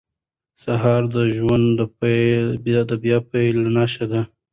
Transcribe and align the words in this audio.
سهار 0.63 1.01
د 1.15 1.17
ژوند 1.35 1.67
د 2.89 2.93
بیا 3.03 3.17
پیل 3.31 3.57
نښه 3.75 4.05
ده. 4.11 4.21